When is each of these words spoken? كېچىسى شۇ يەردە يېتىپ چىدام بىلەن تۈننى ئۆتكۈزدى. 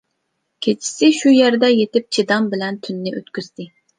كېچىسى 0.67 1.09
شۇ 1.17 1.33
يەردە 1.33 1.69
يېتىپ 1.73 2.09
چىدام 2.19 2.49
بىلەن 2.55 2.83
تۈننى 2.87 3.15
ئۆتكۈزدى. 3.19 3.71